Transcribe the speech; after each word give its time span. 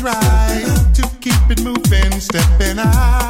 try 0.00 0.64
to 0.94 1.02
keep 1.20 1.50
it 1.50 1.62
moving, 1.62 2.10
stepping 2.20 2.78
out. 2.78 3.29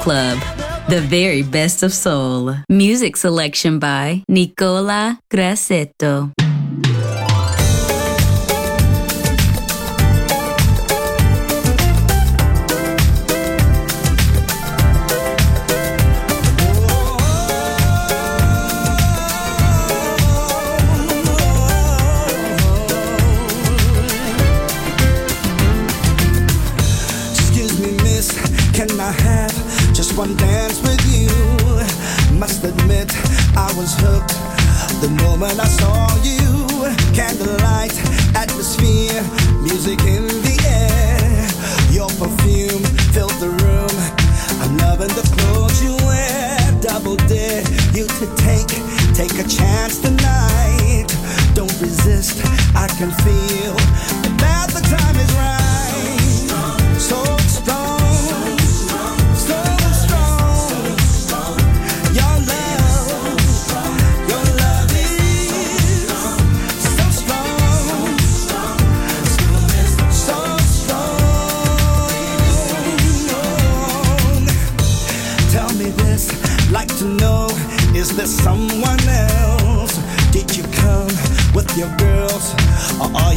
Club. 0.00 0.38
The 0.88 1.02
very 1.02 1.42
best 1.42 1.82
of 1.82 1.92
soul. 1.92 2.54
Music 2.70 3.18
selection 3.18 3.78
by 3.78 4.24
Nicola 4.28 5.20
Grassetto. 5.30 6.32
One 30.16 30.34
dance 30.36 30.80
with 30.82 31.00
you. 31.12 31.28
Must 32.38 32.64
admit, 32.64 33.10
I 33.56 33.72
was 33.76 33.94
hooked 33.98 34.34
the 35.00 35.10
moment 35.24 35.60
I 35.60 35.66
saw 35.66 36.08
you. 36.24 36.40
Candlelight, 37.14 37.94
atmosphere, 38.34 39.22
music 39.62 40.00
in 40.00 40.26
the 40.46 40.56
air. 40.66 41.48
Your 41.92 42.08
perfume 42.16 42.82
filled 43.12 43.36
the 43.44 43.50
room. 43.62 43.94
I'm 44.62 44.76
loving 44.78 45.12
the 45.14 45.26
clothes 45.36 45.82
you 45.82 45.94
wear. 46.06 46.56
Double 46.80 47.16
dare 47.28 47.62
you 47.92 48.06
to 48.06 48.26
take, 48.36 48.72
take 49.14 49.34
a 49.38 49.46
chance 49.48 49.98
tonight. 49.98 51.06
Don't 51.54 51.74
resist, 51.80 52.40
I 52.74 52.86
can 52.98 53.10
feel 53.24 53.74
that 54.40 54.70
the 54.72 54.80
time 54.88 55.16
is 55.16 55.32
right. 55.34 55.59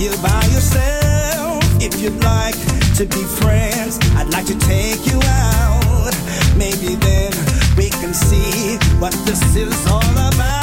You 0.04 0.12
by 0.22 0.44
yourself? 0.52 1.64
If 1.82 2.02
you'd 2.02 2.22
like 2.24 2.56
to 2.98 3.06
be 3.06 3.24
friends, 3.24 4.00
I'd 4.18 4.30
like 4.34 4.46
to 4.48 4.58
take 4.60 5.06
you 5.06 5.20
out. 5.24 6.14
Maybe 6.58 6.96
then 6.96 7.32
we 7.78 7.90
can 7.90 8.14
see 8.14 8.78
what 9.00 9.14
this 9.26 9.56
is 9.56 9.88
all 9.88 10.02
about. 10.02 10.63